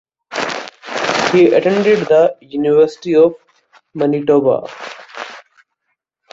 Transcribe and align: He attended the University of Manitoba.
He 1.31 1.53
attended 1.53 2.07
the 2.07 2.35
University 2.39 3.15
of 3.15 3.35
Manitoba. 3.93 4.67